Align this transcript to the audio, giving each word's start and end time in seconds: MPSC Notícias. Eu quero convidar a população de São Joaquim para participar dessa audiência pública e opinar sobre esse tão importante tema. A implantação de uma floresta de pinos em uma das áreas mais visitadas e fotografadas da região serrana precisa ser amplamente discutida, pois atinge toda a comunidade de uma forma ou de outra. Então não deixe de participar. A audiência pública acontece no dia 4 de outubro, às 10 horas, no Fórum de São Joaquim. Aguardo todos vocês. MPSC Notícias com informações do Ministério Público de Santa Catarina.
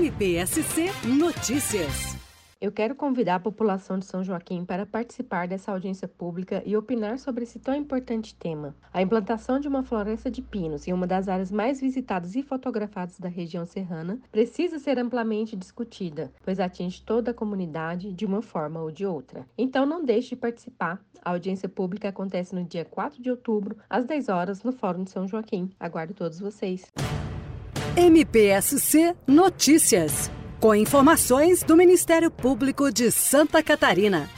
MPSC 0.00 0.86
Notícias. 1.04 2.16
Eu 2.58 2.72
quero 2.72 2.94
convidar 2.94 3.34
a 3.34 3.40
população 3.40 3.98
de 3.98 4.06
São 4.06 4.24
Joaquim 4.24 4.64
para 4.64 4.86
participar 4.86 5.46
dessa 5.46 5.72
audiência 5.72 6.08
pública 6.08 6.62
e 6.64 6.74
opinar 6.74 7.18
sobre 7.18 7.44
esse 7.44 7.58
tão 7.58 7.74
importante 7.74 8.34
tema. 8.34 8.74
A 8.94 9.02
implantação 9.02 9.60
de 9.60 9.68
uma 9.68 9.82
floresta 9.82 10.30
de 10.30 10.40
pinos 10.40 10.88
em 10.88 10.94
uma 10.94 11.06
das 11.06 11.28
áreas 11.28 11.52
mais 11.52 11.82
visitadas 11.82 12.34
e 12.34 12.42
fotografadas 12.42 13.18
da 13.18 13.28
região 13.28 13.66
serrana 13.66 14.18
precisa 14.32 14.78
ser 14.78 14.98
amplamente 14.98 15.54
discutida, 15.54 16.32
pois 16.42 16.58
atinge 16.58 17.02
toda 17.02 17.32
a 17.32 17.34
comunidade 17.34 18.10
de 18.10 18.24
uma 18.24 18.40
forma 18.40 18.80
ou 18.80 18.90
de 18.90 19.04
outra. 19.04 19.46
Então 19.58 19.84
não 19.84 20.02
deixe 20.02 20.30
de 20.30 20.36
participar. 20.36 20.98
A 21.22 21.32
audiência 21.32 21.68
pública 21.68 22.08
acontece 22.08 22.54
no 22.54 22.64
dia 22.64 22.86
4 22.86 23.20
de 23.20 23.30
outubro, 23.30 23.76
às 23.88 24.06
10 24.06 24.30
horas, 24.30 24.62
no 24.62 24.72
Fórum 24.72 25.04
de 25.04 25.10
São 25.10 25.28
Joaquim. 25.28 25.70
Aguardo 25.78 26.14
todos 26.14 26.40
vocês. 26.40 26.90
MPSC 27.96 29.16
Notícias 29.26 30.30
com 30.60 30.74
informações 30.74 31.62
do 31.62 31.76
Ministério 31.76 32.30
Público 32.30 32.92
de 32.92 33.10
Santa 33.10 33.62
Catarina. 33.62 34.28